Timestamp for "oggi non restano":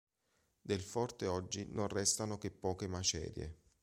1.27-2.39